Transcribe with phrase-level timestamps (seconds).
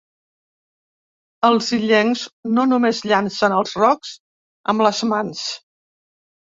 [1.49, 2.25] Els illencs
[2.57, 4.19] no només llancen els rocs
[4.75, 5.49] amb les mans.